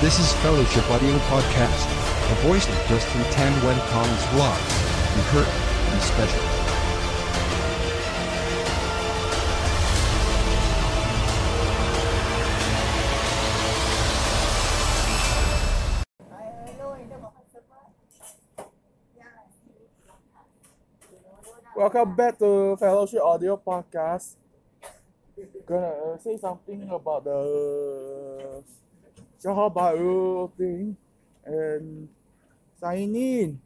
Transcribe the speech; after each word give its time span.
This 0.00 0.18
is 0.18 0.32
Fellowship 0.42 0.90
Audio 0.90 1.16
Podcast, 1.30 1.86
a 2.30 2.34
voice 2.46 2.68
of 2.68 2.74
Justin 2.88 3.22
Tan 3.30 3.52
Wen 3.64 3.78
Kong's 3.88 4.22
vlog, 4.34 4.58
and 5.14 5.22
Kurt 5.30 5.48
and 5.48 6.02
Special. 6.02 6.54
Welcome 21.76 22.16
back 22.16 22.38
to 22.40 22.76
Fellowship 22.76 23.22
Audio 23.22 23.56
Podcast. 23.56 24.36
Gonna 25.66 25.86
uh, 25.86 26.18
say 26.18 26.36
something 26.36 26.88
about 26.90 27.24
the 27.24 28.33
Bahru 29.52 30.50
thing 30.56 30.96
and 31.44 32.08
sign 32.80 33.14
in. 33.14 33.60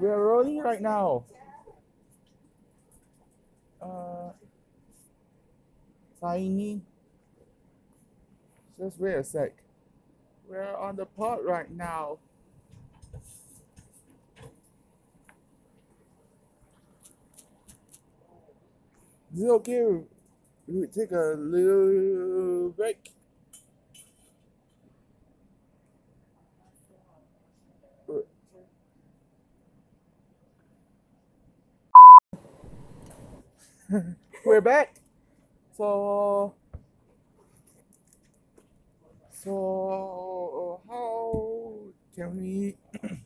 We're 0.00 0.18
rolling 0.18 0.58
right 0.60 0.80
now. 0.80 1.24
Uh, 3.80 4.30
sign 6.20 6.60
in. 6.60 6.82
Just 8.78 8.98
wait 8.98 9.14
a 9.14 9.24
sec. 9.24 9.52
We're 10.48 10.76
on 10.76 10.96
the 10.96 11.06
pod 11.06 11.40
right 11.44 11.70
now. 11.70 12.18
Is 19.34 19.42
it 19.42 19.48
okay? 19.48 20.00
We 20.66 20.86
take 20.86 21.12
a 21.12 21.34
little 21.36 22.70
break. 22.70 23.11
We're 34.44 34.60
back. 34.60 34.94
So, 35.76 36.54
so 39.30 40.80
how 40.88 41.78
can 42.14 42.36
we 42.36 42.76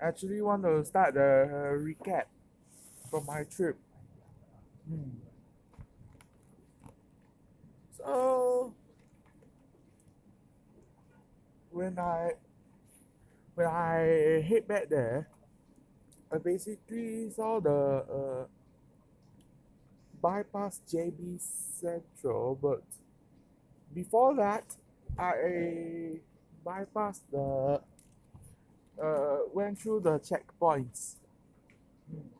actually 0.00 0.40
want 0.42 0.62
to 0.62 0.84
start 0.84 1.14
the 1.14 1.48
recap 1.82 2.24
from 3.10 3.26
my 3.26 3.44
trip? 3.44 3.76
Hmm. 4.88 5.18
So 7.96 8.74
when 11.70 11.98
I 11.98 12.32
when 13.54 13.66
I 13.66 14.44
head 14.46 14.68
back 14.68 14.88
there, 14.88 15.28
I 16.30 16.38
basically 16.38 17.30
saw 17.30 17.58
the 17.60 18.04
uh, 18.06 18.44
bypass 20.20 20.80
JB 20.92 21.40
Central, 21.80 22.58
but 22.60 22.82
before 23.94 24.34
that, 24.36 24.64
I 25.18 26.20
bypassed 26.64 27.22
the 27.30 27.80
uh, 29.02 29.38
went 29.52 29.78
through 29.78 30.00
the 30.00 30.18
checkpoints. 30.18 31.16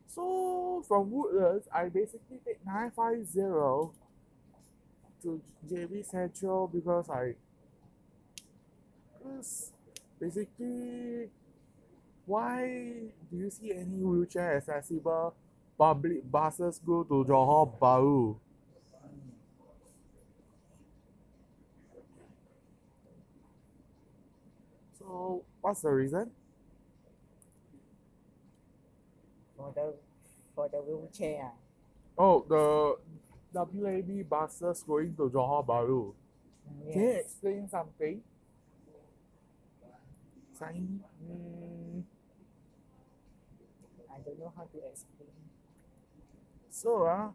So 0.07 0.83
from 0.89 1.11
Woodlands, 1.11 1.69
I 1.73 1.89
basically 1.89 2.41
take 2.45 2.65
950 2.65 3.99
to 5.23 5.43
JB 5.69 6.05
Central 6.05 6.69
because 6.69 7.09
I 7.11 7.35
because 9.19 9.73
basically 10.21 11.29
why 12.25 12.67
do 13.31 13.37
you 13.37 13.51
see 13.51 13.73
any 13.73 14.03
wheelchair 14.03 14.57
accessible 14.57 15.35
public 15.79 16.31
buses 16.31 16.81
go 16.85 17.05
to 17.05 17.25
Johor 17.25 17.79
Bahru? 17.79 18.39
So 24.99 25.45
what's 25.61 25.83
the 25.83 25.91
reason? 25.91 26.31
for 29.57 29.73
the 29.75 29.95
for 30.55 30.69
the 30.69 30.79
wheelchair. 30.79 31.51
Oh, 32.19 32.45
the 32.49 32.97
WAB 33.53 34.29
buses 34.29 34.83
going 34.87 35.15
to 35.17 35.29
Johor 35.29 35.67
Bahru. 35.67 36.13
ah. 36.13 36.93
Can 36.93 37.03
you 37.03 37.11
explain 37.11 37.69
something? 37.69 38.21
Sign. 40.59 41.01
Mm, 41.21 42.03
I 44.09 44.19
don't 44.25 44.39
know 44.39 44.53
how 44.57 44.65
to 44.65 44.79
explain. 44.89 45.36
So, 46.77 47.07
uh, 47.07 47.29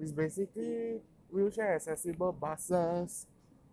it's 0.00 0.12
basically 0.12 1.00
wheelchair 1.30 1.74
accessible 1.74 2.32
buses 2.32 3.26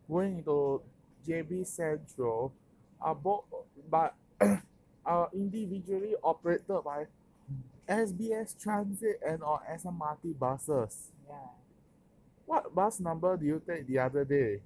going 0.09 0.39
into 0.39 0.81
JB 1.25 1.65
Central 1.65 2.51
are 2.99 3.15
both, 3.15 3.43
but 3.89 4.15
are 5.05 5.29
individually 5.33 6.15
operated 6.23 6.83
by 6.83 7.05
SBS 7.87 8.59
Transit 8.61 9.19
and 9.25 9.41
or 9.41 9.61
SMRT 9.71 10.37
buses. 10.37 11.11
Yeah. 11.27 11.35
What 12.45 12.75
bus 12.75 12.99
number 12.99 13.37
do 13.37 13.45
you 13.45 13.61
take 13.65 13.87
the 13.87 13.99
other 13.99 14.25
day? 14.25 14.59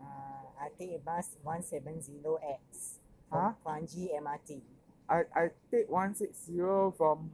Uh, 0.00 0.62
I 0.62 0.68
take 0.78 1.04
bus 1.04 1.30
170X 1.44 2.98
Huh? 3.32 3.52
from 3.64 3.74
Kranji 3.82 4.10
MRT. 4.14 4.60
I, 5.08 5.22
I 5.34 5.50
take 5.70 5.90
160 5.90 6.52
from 6.96 7.30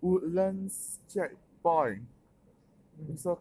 Woodlands 0.00 0.98
checkpoint. 1.12 2.02
So, 3.16 3.40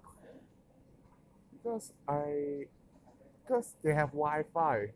because 1.52 1.94
I, 2.08 2.66
because 3.44 3.76
they 3.84 3.94
have 3.94 4.12
Wi-Fi. 4.12 4.94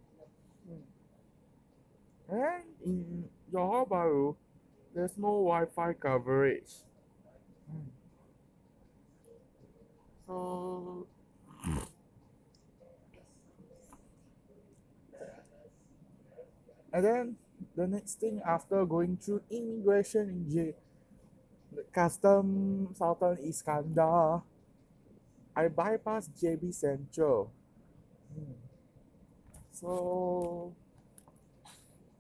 And 2.29 2.63
in 2.85 3.29
Johor 3.52 4.35
there's 4.96 5.18
no 5.18 5.44
Wi-Fi 5.44 5.94
coverage. 5.94 6.72
So, 10.25 11.07
and 16.94 17.03
then 17.06 17.35
the 17.75 17.88
next 17.88 18.19
thing 18.19 18.41
after 18.47 18.85
going 18.85 19.18
through 19.18 19.41
immigration 19.50 20.29
in 20.29 20.50
J, 20.50 20.75
custom 21.94 22.89
Sultan 22.95 23.38
Iskandar, 23.38 24.41
I 25.56 25.67
bypass 25.67 26.29
JB 26.41 26.73
Central. 26.73 27.51
Mm. 28.34 28.53
So, 29.72 30.73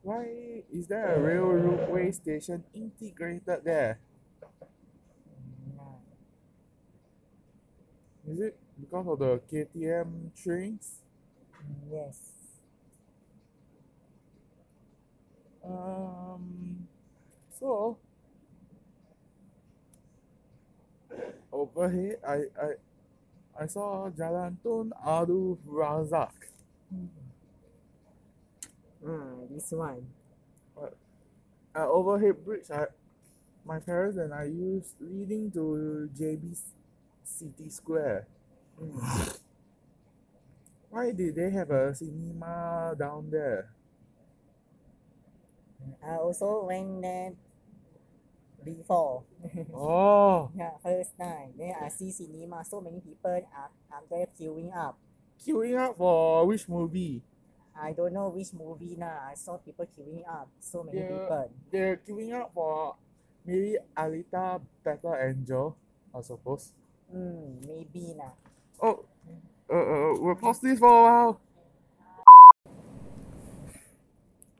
why 0.01 0.63
is 0.71 0.87
there 0.87 1.15
a 1.15 1.19
railway 1.19 2.11
station 2.11 2.63
integrated 2.73 3.63
there? 3.63 3.99
Is 8.27 8.39
it 8.39 8.57
because 8.79 9.07
of 9.07 9.19
the 9.19 9.41
KTM 9.51 10.31
trains? 10.41 10.99
Yes. 11.91 12.33
Um, 15.63 16.87
so 17.59 17.97
overhead, 21.53 22.17
I 22.25 22.49
I 22.57 22.69
I 23.53 23.65
saw 23.69 24.09
Jalan 24.09 24.57
Tun 24.65 24.91
Abdul 25.05 25.59
Razak. 25.69 26.33
Mm. 26.89 27.07
Ah, 29.05 29.45
this 29.53 29.71
one. 29.71 30.07
Uh, 31.75 31.89
overhead 31.89 32.43
bridge. 32.43 32.69
I 32.73 32.85
my 33.65 33.79
parents 33.79 34.17
and 34.17 34.33
I 34.33 34.45
used 34.45 34.93
leading 34.99 35.51
to 35.51 36.09
JB 36.17 36.57
City 37.23 37.69
Square. 37.69 38.27
Mm. 38.81 39.37
Why 40.89 41.11
did 41.11 41.35
they 41.35 41.49
have 41.49 41.71
a 41.71 41.95
cinema 41.95 42.93
down 42.97 43.29
there? 43.31 43.73
I 46.05 46.15
also 46.15 46.65
went 46.65 47.01
there 47.01 47.33
before. 48.63 49.23
Oh, 49.73 50.49
yeah, 50.55 50.71
first 50.81 51.17
time. 51.17 51.53
Then 51.57 51.73
I 51.81 51.89
see 51.89 52.11
cinema. 52.11 52.63
So 52.65 52.81
many 52.81 52.99
people 53.01 53.31
are, 53.31 53.69
are 53.91 54.03
there 54.09 54.27
queuing 54.39 54.75
up. 54.75 54.97
queuing 55.45 55.77
up 55.77 55.97
for 55.97 56.45
which 56.47 56.67
movie? 56.69 57.21
I 57.75 57.91
don't 57.91 58.13
know 58.13 58.29
which 58.29 58.53
movie 58.53 58.95
now. 58.97 59.27
I 59.29 59.33
saw 59.35 59.57
people 59.57 59.85
queuing 59.97 60.23
up. 60.27 60.47
So 60.59 60.83
many 60.83 60.99
Yeah. 60.99 61.07
people. 61.07 61.51
They're 61.71 61.97
queuing 61.97 62.33
up 62.33 62.51
for 62.53 62.95
maybe 63.45 63.77
Alita 63.97 64.61
Battle 64.83 65.15
Angel, 65.15 65.75
I 66.15 66.21
suppose. 66.21 66.71
Hmm, 67.11 67.59
maybe 67.67 68.13
now. 68.17 68.33
Oh, 68.81 69.05
uh, 69.69 69.73
uh, 69.73 70.13
we'll 70.19 70.35
pause 70.35 70.59
this 70.61 70.79
for 70.79 70.87
a 70.87 71.03
while. 71.03 71.39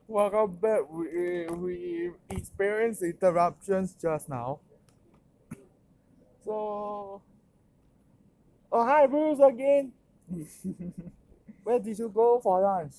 Welcome 0.06 0.56
back. 0.60 0.80
We, 0.90 1.46
we 1.46 2.10
experienced 2.28 3.02
interruptions 3.02 3.96
just 3.96 4.28
now. 4.28 4.60
So, 6.44 7.22
oh 8.70 8.84
hi 8.84 9.06
Bruce 9.06 9.40
again. 9.40 9.92
Where 11.64 11.78
did 11.78 11.98
you 11.98 12.10
go 12.10 12.38
for 12.40 12.60
lunch? 12.60 12.92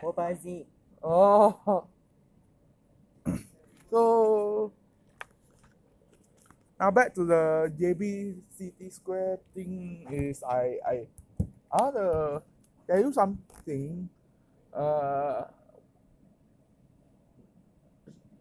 Bobazi. 0.00 0.64
Oh. 1.02 1.84
so 3.90 4.72
now 6.78 6.92
back 6.92 7.12
to 7.16 7.24
the 7.24 7.74
JB 7.76 8.36
City 8.56 8.88
Square 8.90 9.40
thing 9.52 10.06
is 10.12 10.44
I 10.44 10.78
I 10.86 11.08
to 11.90 12.40
tell 12.86 13.00
you 13.00 13.12
something. 13.12 14.08
Uh, 14.72 15.44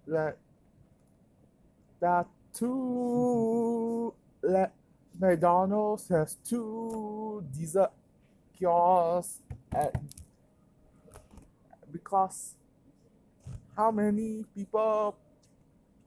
that 0.07 0.37
are 2.01 2.25
two 2.53 4.13
like 4.41 4.71
McDonald's 5.19 6.07
has 6.09 6.35
two 6.47 7.43
dessert 7.57 7.91
kiosks 8.57 9.39
at 9.73 9.95
because 11.91 12.55
how 13.75 13.91
many 13.91 14.45
people 14.55 15.15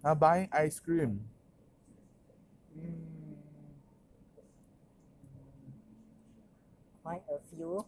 are 0.04 0.14
buying 0.14 0.48
ice 0.52 0.78
cream? 0.80 1.20
Mm, 2.76 3.36
Quite 7.02 7.22
a 7.30 7.38
few. 7.54 7.84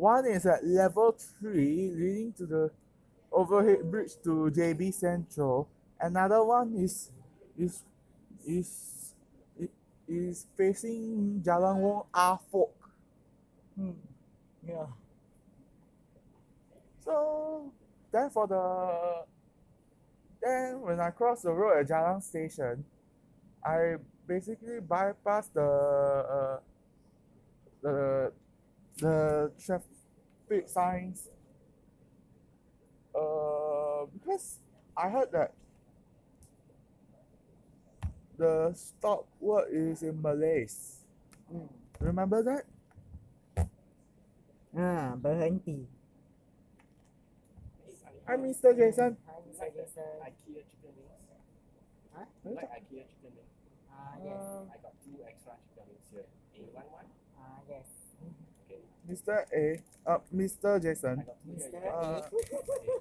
One 0.00 0.24
is 0.24 0.46
at 0.46 0.64
level 0.64 1.12
3 1.12 1.92
leading 1.92 2.32
to 2.38 2.46
the 2.46 2.70
overhead 3.30 3.84
bridge 3.90 4.16
to 4.24 4.48
JB 4.48 4.94
Central. 4.94 5.68
Another 6.00 6.42
one 6.42 6.72
is 6.74 7.12
is 7.58 7.84
is 8.48 9.12
is 10.08 10.46
facing 10.56 11.42
Jalan 11.44 11.76
Wong 11.84 12.08
Ah 12.14 12.40
Fok. 12.48 12.72
Hmm. 13.76 14.00
Yeah. 14.66 14.88
So 17.04 17.70
then 18.10 18.30
for 18.30 18.46
the 18.48 18.64
then 20.40 20.80
when 20.80 20.98
I 20.98 21.10
cross 21.10 21.42
the 21.42 21.52
road 21.52 21.80
at 21.80 21.88
Jalan 21.92 22.22
Station, 22.22 22.86
I 23.62 23.96
basically 24.26 24.80
bypass 24.80 25.48
the 25.52 25.60
uh, 25.60 26.58
the 27.82 28.32
the 29.00 29.52
traffic 29.58 29.89
signs. 30.68 31.28
Uh, 33.14 34.06
because 34.12 34.58
I 34.96 35.08
heard 35.08 35.30
that 35.32 35.52
the 38.38 38.72
stop 38.74 39.26
word 39.38 39.68
is 39.70 40.02
in 40.02 40.20
Malays. 40.22 41.04
Hmm. 41.50 41.66
Remember 42.00 42.42
that? 42.42 42.64
Ah, 44.72 45.14
berhenti. 45.18 45.84
Hi, 48.26 48.36
Mr. 48.38 48.70
Jason. 48.72 49.18
Hi, 49.26 49.42
Mr. 49.42 49.66
Jason. 49.74 50.06
IKEA 50.22 50.62
chicken 50.70 50.94
wings. 50.94 51.26
Huh? 52.14 52.24
Like 52.46 52.70
IKEA 52.70 53.02
chicken 53.10 53.34
wings? 53.34 53.54
Ah, 53.90 54.14
yes. 54.22 54.40
I 54.70 54.76
got 54.78 54.94
two 55.02 55.18
extra 55.26 55.58
chicken 55.66 55.84
wings 55.90 56.06
here. 56.14 56.30
A 56.54 56.62
one 56.70 56.86
one. 56.94 57.08
Ah, 57.36 57.58
yes. 57.68 57.86
Okay. 58.70 58.86
Mr. 59.10 59.42
A. 59.50 59.82
Uh, 60.06 60.18
Mr. 60.34 60.80
Jason. 60.80 61.24
Mr. 61.48 61.76
Uh, 61.86 62.20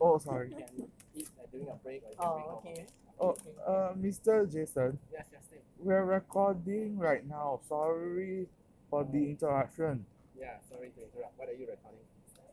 oh, 0.01 0.17
sorry. 0.17 0.49
You 0.49 0.55
can 0.55 0.87
eat 1.15 1.27
during 1.51 1.67
a 1.69 1.75
break 1.75 2.03
or 2.03 2.09
you 2.11 2.17
can 2.17 2.25
Oh, 2.27 2.61
okay. 2.65 2.85
Oh, 3.19 3.35
uh, 3.65 3.93
Mr. 3.95 4.45
Jason. 4.51 4.99
Yes, 5.11 5.25
yes, 5.31 5.41
stay. 5.47 5.57
We're 5.79 6.03
recording 6.05 6.97
right 6.97 7.25
now. 7.27 7.59
Sorry 7.67 8.47
for 8.89 9.03
the 9.03 9.29
interruption. 9.31 10.05
Yeah, 10.39 10.57
sorry 10.69 10.91
to 10.95 11.01
interrupt. 11.03 11.37
What 11.37 11.49
are 11.49 11.53
you 11.53 11.67
recording? 11.67 12.05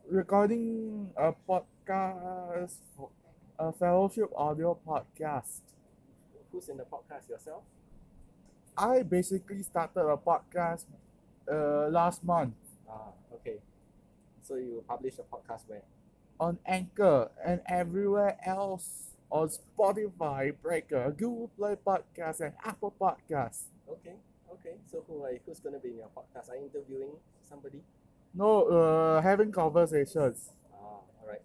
Recording 0.09 1.11
a 1.17 1.33
podcast, 1.47 2.79
a 3.59 3.71
fellowship 3.73 4.29
audio 4.35 4.77
podcast. 4.87 5.61
Who's 6.51 6.69
in 6.69 6.77
the 6.77 6.83
podcast 6.85 7.29
yourself? 7.29 7.63
I 8.77 9.03
basically 9.03 9.63
started 9.63 10.01
a 10.07 10.17
podcast 10.17 10.85
uh, 11.51 11.87
last 11.89 12.23
month 12.23 12.53
Ah, 12.89 13.09
okay. 13.09 13.26
So 14.47 14.55
you 14.55 14.81
publish 14.87 15.15
a 15.19 15.23
podcast 15.23 15.67
where? 15.67 15.81
on 16.39 16.57
Anchor 16.65 17.29
and 17.45 17.59
everywhere 17.67 18.37
else 18.45 19.09
on 19.29 19.49
Spotify, 19.49 20.53
Breaker, 20.61 21.11
Google 21.17 21.51
Play 21.57 21.75
Podcast, 21.85 22.39
and 22.39 22.53
Apple 22.63 22.93
Podcasts. 22.99 23.63
Okay, 23.89 24.15
okay. 24.53 24.75
So 24.89 25.03
who 25.07 25.23
are, 25.23 25.33
you? 25.33 25.39
who's 25.45 25.59
gonna 25.59 25.79
be 25.79 25.89
in 25.89 25.97
your 25.97 26.09
podcast? 26.15 26.49
Are 26.49 26.55
you 26.55 26.69
interviewing 26.71 27.11
somebody? 27.49 27.81
No, 28.33 28.63
uh, 28.67 29.21
having 29.21 29.51
conversations. 29.51 30.49
Ah, 30.73 31.01
alright. 31.21 31.41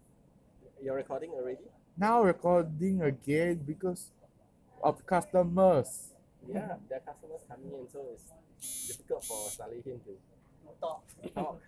You're 0.80 0.94
recording 0.96 1.30
already? 1.30 1.66
Now 1.98 2.22
recording 2.22 3.02
again 3.02 3.62
because 3.66 4.10
of 4.82 5.04
customers. 5.06 6.12
Yeah, 6.46 6.76
the 6.88 7.00
customers 7.00 7.40
coming 7.48 7.72
in, 7.72 7.88
so 7.90 8.00
it's 8.14 8.86
difficult 8.86 9.24
for 9.24 9.48
Salihin 9.50 9.98
to 10.06 10.14
Talk. 10.80 11.02
talk 11.34 11.36
un- 11.36 11.61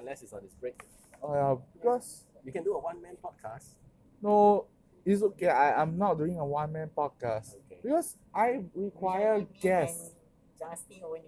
unless 0.00 0.22
it's 0.22 0.32
on 0.32 0.42
his 0.42 0.54
break. 0.54 0.80
Oh 1.22 1.34
yeah, 1.34 1.54
because 1.76 2.24
You 2.44 2.52
can 2.52 2.64
do 2.64 2.74
a 2.74 2.80
one 2.80 3.00
man 3.02 3.16
podcast. 3.22 3.76
no, 4.22 4.64
it's 5.04 5.22
okay. 5.22 5.48
I, 5.48 5.80
I'm 5.80 5.96
not 5.98 6.16
doing 6.18 6.38
a 6.38 6.44
one 6.44 6.72
man 6.72 6.88
podcast 6.96 7.56
Okay. 7.68 7.80
because 7.82 8.16
I 8.34 8.64
require 8.74 9.40
guests. 9.60 10.16
and 10.60 10.70
Justin 10.70 11.00
only. 11.04 11.22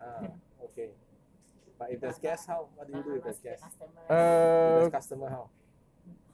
Ah, 0.00 0.28
okay. 0.64 0.90
But 1.78 1.92
if 1.92 2.00
there's 2.00 2.18
guests, 2.18 2.46
how? 2.46 2.68
What 2.76 2.88
do 2.88 2.96
you 2.96 3.02
do 3.02 3.14
if 3.16 3.24
there's 3.24 3.40
guests? 3.40 3.64
Customer. 3.64 4.00
If 4.04 4.10
Uh, 4.10 4.78
there's 4.80 4.92
customer, 4.92 5.28
how? 5.30 5.48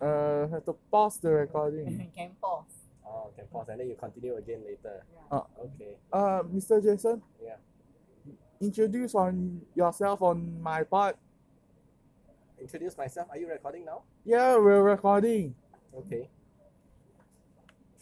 uh, 0.02 0.48
have 0.50 0.64
to 0.66 0.74
pause 0.90 1.18
the 1.18 1.30
recording. 1.30 2.10
can 2.16 2.30
pause. 2.42 2.66
Oh, 3.06 3.30
can 3.36 3.46
pause 3.46 3.68
and 3.70 3.78
then 3.80 3.88
you 3.88 3.94
continue 3.94 4.34
again 4.36 4.62
later. 4.66 5.06
Yeah. 5.30 5.40
Okay. 5.62 5.94
Uh, 6.12 6.42
Mr. 6.50 6.82
Jason. 6.82 7.22
Yeah. 7.42 7.56
Introduce 8.60 9.14
on 9.14 9.60
yourself 9.74 10.22
on 10.22 10.60
my 10.62 10.82
part. 10.82 11.16
Introduce 12.60 12.96
myself. 12.96 13.28
Are 13.30 13.38
you 13.38 13.48
recording 13.48 13.84
now? 13.84 14.02
Yeah, 14.24 14.56
we're 14.56 14.82
recording. 14.82 15.54
Okay. 15.94 16.28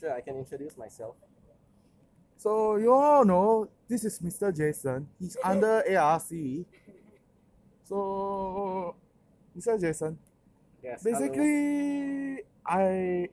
Sure, 0.01 0.13
I 0.15 0.21
can 0.21 0.37
introduce 0.37 0.77
myself. 0.77 1.17
So 2.37 2.77
you 2.77 2.93
all 2.93 3.25
know 3.25 3.69
this 3.89 4.05
is 4.05 4.19
Mr. 4.21 4.55
Jason. 4.55 5.09
He's 5.19 5.37
under 5.45 5.83
ARC. 5.99 6.31
So, 7.85 8.95
Mr. 9.57 9.81
Jason, 9.81 10.19
Yes. 10.83 11.03
hello. 11.03 11.19
basically, 11.19 12.43
I 12.67 13.29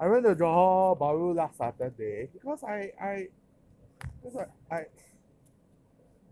I 0.00 0.06
went 0.08 0.24
to 0.24 0.34
Johor 0.34 0.98
Bahru 0.98 1.34
last 1.34 1.56
Saturday 1.56 2.28
because 2.32 2.62
I 2.62 2.92
I 3.00 3.28
because 4.22 4.36
I, 4.36 4.74
I 4.74 4.84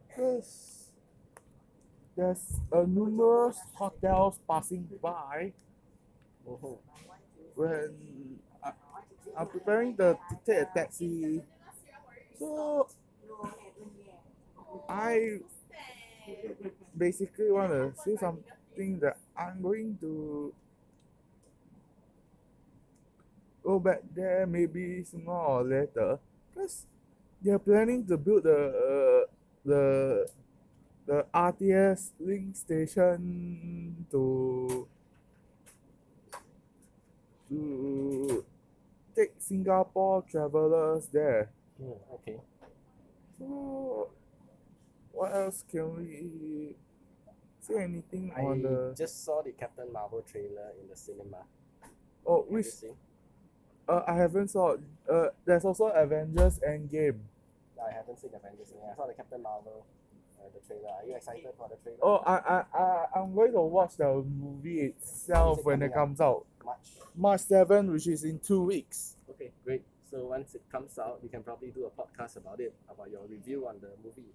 because 0.09 0.86
there's 2.16 2.61
uh, 2.73 2.82
numerous 2.87 3.58
hotels 3.75 4.38
passing 4.49 4.88
by 5.02 5.52
Mhm. 6.49 6.78
when 7.56 8.40
I, 8.64 8.73
I'm 9.38 9.49
preparing 9.49 9.96
the, 9.96 10.18
to 10.30 10.37
take 10.46 10.62
a 10.62 10.66
taxi. 10.75 11.42
So 12.38 12.88
I 14.88 15.40
basically 16.96 17.50
want 17.50 17.70
to 17.73 17.92
say 18.02 18.16
something 18.16 18.99
that 19.00 19.18
I'm 19.37 19.61
going 19.62 19.96
to 20.00 20.52
go 23.64 23.78
back 23.78 24.00
there 24.14 24.46
maybe 24.46 25.04
sooner 25.04 25.30
or 25.32 25.64
later 25.64 26.18
because 26.54 26.87
they're 27.42 27.58
planning 27.58 28.06
to 28.06 28.16
build 28.16 28.44
the 28.44 28.61
uh, 28.73 29.23
the 29.64 30.26
the 31.06 31.25
RTS 31.34 32.10
link 32.20 32.56
station 32.56 34.06
to 34.10 34.86
to 37.48 38.44
take 39.14 39.32
Singapore 39.38 40.22
travelers 40.30 41.06
there. 41.12 41.50
Hmm, 41.78 41.92
okay. 42.14 42.40
So, 43.38 44.10
what 45.12 45.32
else 45.34 45.64
can 45.70 45.96
we 45.96 46.75
say 47.60 47.82
anything 47.82 48.32
I 48.36 48.40
on 48.40 48.62
the? 48.62 48.94
just 48.96 49.25
saw 49.25 49.42
the 49.42 49.52
Captain 49.52 49.92
Marvel 49.92 50.22
trailer 50.22 50.72
in 50.82 50.88
the 50.88 50.96
cinema. 50.96 51.44
Oh, 52.26 52.42
Have 52.42 52.50
which 52.50 52.66
uh, 53.88 54.02
I 54.06 54.14
haven't 54.14 54.48
saw. 54.48 54.76
Uh, 55.08 55.28
there's 55.44 55.64
also 55.64 55.86
Avengers 55.86 56.58
Endgame. 56.66 57.20
I 57.78 57.92
haven't 57.92 58.18
seen 58.20 58.30
Avengers. 58.34 58.72
yet. 58.75 58.90
I 58.92 58.96
saw 58.96 59.06
the 59.06 59.14
Captain 59.14 59.42
Marvel. 59.42 59.84
Uh, 60.40 60.49
the 60.55 60.66
trailer. 60.66 60.88
Are 60.88 61.07
you 61.07 61.16
excited 61.16 61.47
for 61.57 61.69
the 61.69 61.76
trailer? 61.83 61.99
Oh, 62.02 62.16
I, 62.19 62.35
I, 62.37 62.78
I, 62.78 63.07
I'm 63.16 63.35
going 63.35 63.52
to 63.52 63.61
watch 63.61 63.97
the 63.97 64.23
movie 64.23 64.81
itself 64.81 65.64
when 65.64 65.83
it 65.83 65.93
coming 65.93 65.93
out? 65.93 65.95
comes 65.95 66.21
out. 66.21 66.45
March. 66.64 66.88
March 67.16 67.40
7, 67.43 67.93
which 67.93 68.07
is 68.07 68.25
in 68.25 68.38
two 68.40 68.62
weeks. 68.62 69.14
Okay, 69.31 69.50
great. 69.64 69.83
So 70.11 70.26
once 70.26 70.55
it 70.55 70.62
comes 70.71 70.99
out, 70.99 71.23
we 71.23 71.28
can 71.28 71.43
probably 71.43 71.71
do 71.71 71.87
a 71.87 71.90
podcast 71.90 72.37
about 72.37 72.61
it, 72.61 72.75
about 72.90 73.11
your 73.11 73.23
review 73.28 73.66
on 73.69 73.76
the 73.81 73.88
movie. 74.05 74.31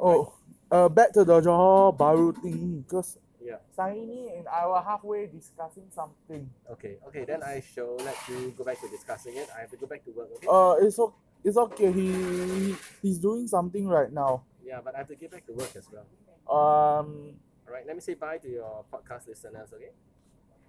Oh, 0.00 0.32
uh, 0.70 0.88
back 0.88 1.12
to 1.12 1.24
the 1.24 1.40
Johor 1.40 1.96
Baru 1.96 2.32
thing, 2.32 2.84
because 2.86 3.18
Yeah. 3.42 3.56
Saini 3.76 4.36
and 4.38 4.48
I 4.48 4.66
were 4.66 4.80
halfway 4.80 5.26
discussing 5.26 5.84
something. 5.94 6.50
Okay. 6.72 6.96
Okay. 7.08 7.24
Then 7.24 7.42
I 7.42 7.60
shall 7.74 7.96
let 7.96 8.16
you 8.28 8.52
go 8.56 8.64
back 8.64 8.80
to 8.80 8.88
discussing 8.88 9.36
it. 9.36 9.48
I 9.56 9.60
have 9.60 9.70
to 9.70 9.76
go 9.76 9.86
back 9.86 10.04
to 10.04 10.10
work. 10.10 10.28
Okay. 10.36 10.46
Uh, 10.50 10.74
it's, 10.84 10.98
o- 10.98 11.14
it's 11.44 11.56
okay. 11.56 11.92
He 11.92 12.74
he's 13.02 13.18
doing 13.18 13.46
something 13.46 13.86
right 13.86 14.12
now. 14.12 14.42
Yeah, 14.66 14.80
but 14.84 14.94
I 14.94 14.98
have 14.98 15.08
to 15.08 15.14
get 15.14 15.30
back 15.30 15.46
to 15.46 15.52
work 15.52 15.70
as 15.76 15.86
well. 15.92 16.06
Um, 16.50 17.38
All 17.66 17.72
right. 17.72 17.86
Let 17.86 17.94
me 17.94 18.00
say 18.02 18.14
bye 18.14 18.38
to 18.38 18.48
your 18.50 18.84
podcast 18.92 19.28
listeners. 19.28 19.70
Okay. 19.72 19.92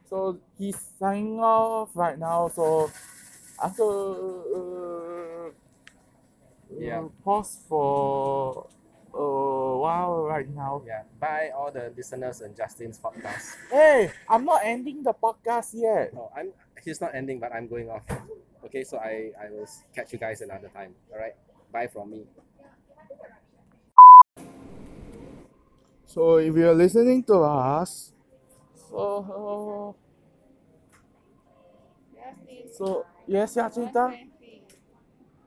so 0.09 0.37
he's 0.57 0.77
signing 0.99 1.39
off 1.39 1.89
right 1.95 2.17
now. 2.17 2.47
So 2.49 2.91
after 3.61 3.83
uh, 3.83 5.49
Yeah. 6.77 6.99
uh, 7.01 7.09
pause 7.23 7.57
for 7.67 8.67
a 9.13 9.77
while 9.81 10.23
right 10.29 10.47
now. 10.49 10.83
Yeah. 10.85 11.03
Bye, 11.19 11.49
all 11.55 11.71
the 11.71 11.91
listeners 11.97 12.41
and 12.41 12.55
Justin's 12.55 12.99
podcast. 12.99 13.55
Hey, 13.71 14.11
I'm 14.29 14.45
not 14.45 14.61
ending 14.63 15.01
the 15.03 15.13
podcast 15.13 15.73
yet. 15.73 16.13
Oh, 16.15 16.29
I'm. 16.37 16.53
He's 16.85 17.01
not 17.01 17.15
ending, 17.15 17.39
but 17.39 17.51
I'm 17.51 17.67
going 17.67 17.89
off. 17.89 18.05
Okay. 18.65 18.83
So 18.83 18.97
I 19.01 19.31
I 19.41 19.49
will 19.49 19.67
catch 19.95 20.13
you 20.13 20.19
guys 20.19 20.41
another 20.41 20.69
time. 20.69 20.93
All 21.11 21.17
right. 21.19 21.33
Bye 21.73 21.87
from 21.87 22.11
me. 22.11 22.25
So 26.07 26.37
if 26.37 26.55
you're 26.55 26.73
listening 26.73 27.23
to 27.25 27.35
us, 27.43 28.13
so 28.89 29.95
so 32.71 33.05
yes, 33.27 33.55
Yacinta. 33.55 34.17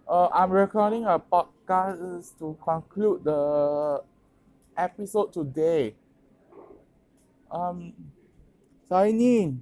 Uh, 0.09 0.29
I'm 0.35 0.51
recording 0.51 1.05
a 1.07 1.19
podcast 1.19 2.37
to 2.39 2.57
conclude 2.63 3.25
the 3.25 4.03
episode 4.77 5.33
today. 5.33 5.97
Um, 7.51 7.95
Saini, 8.91 9.59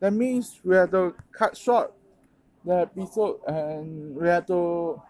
that 0.00 0.12
means 0.12 0.60
we 0.64 0.76
have 0.76 0.92
to 0.92 1.14
cut 1.32 1.56
short 1.56 1.94
the 2.64 2.82
episode 2.82 3.40
and 3.46 4.16
we 4.16 4.28
have 4.28 4.46
to 4.48 5.02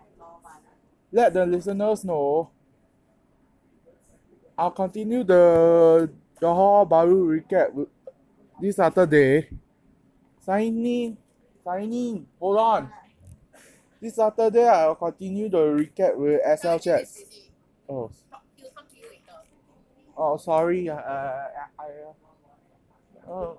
let 1.13 1.35
the 1.35 1.47
listeners 1.47 2.05
know. 2.05 2.52
I'll 4.63 4.71
continue 4.71 5.25
the 5.25 6.09
Johor 6.41 6.89
Baru 6.89 7.27
recap 7.27 7.75
this 8.61 8.77
Saturday. 8.77 9.51
Signing, 10.39 11.19
signing. 11.65 12.29
hold 12.39 12.59
on. 12.59 12.89
This 14.01 14.15
Saturday, 14.15 14.69
I'll 14.69 14.95
continue 14.95 15.49
the 15.49 15.67
recap 15.67 16.15
with 16.15 16.39
SL 16.47 16.79
Chats. 16.79 17.25
Oh, 17.89 18.09
oh, 20.17 20.37
sorry. 20.37 20.89
Uh, 20.89 20.95
I, 20.95 21.67
I, 21.81 21.87
uh, 23.27 23.33
oh. 23.33 23.59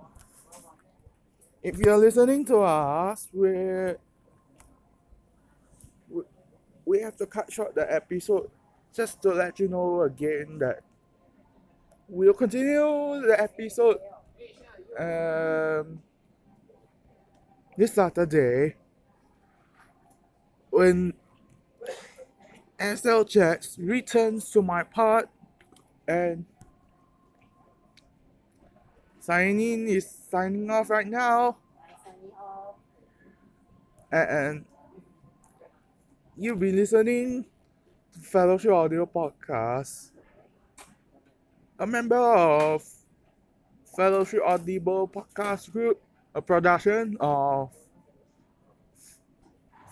If 1.62 1.80
you're 1.80 1.98
listening 1.98 2.46
to 2.46 2.60
us, 2.60 3.28
we 3.34 3.52
we, 6.08 6.24
we 6.86 7.02
have 7.02 7.18
to 7.18 7.26
cut 7.26 7.52
short 7.52 7.76
the 7.76 7.92
episode 7.92 8.50
just 8.96 9.22
to 9.24 9.34
let 9.34 9.60
you 9.60 9.68
know 9.68 10.04
again 10.04 10.60
that 10.60 10.80
we'll 12.14 12.34
continue 12.34 13.22
the 13.26 13.36
episode 13.40 13.98
um, 15.00 16.00
this 17.76 17.94
Saturday 17.94 18.76
when 20.70 21.14
SL 22.80 23.24
Chats 23.24 23.78
returns 23.80 24.52
to 24.52 24.62
my 24.62 24.84
part 24.84 25.28
and 26.08 26.46
signing 29.20 29.88
is 29.88 30.08
signing 30.30 30.70
off 30.70 30.92
right 30.92 31.08
now. 31.08 31.58
And 34.12 34.66
you'll 36.38 36.58
be 36.58 36.72
listening 36.72 37.46
to 38.14 38.20
Fellowship 38.20 38.72
Audio 38.72 39.08
Podcast, 39.08 40.12
a 41.84 41.86
member 41.86 42.16
of 42.16 42.82
Fellowship 43.98 44.40
Audible 44.46 45.06
Podcast 45.06 45.70
Group, 45.70 46.02
a 46.34 46.42
production 46.42 47.18
of 47.20 47.72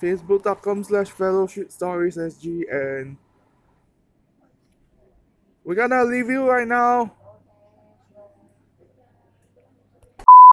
Facebook.com 0.02 0.86
slash 0.86 1.10
Fellowship 1.10 1.70
Stories 1.70 2.16
SG, 2.16 2.64
and 2.72 3.18
we're 5.66 5.76
gonna 5.76 6.06
leave 6.06 6.30
you 6.30 6.50
right 6.50 6.66
now 6.66 7.12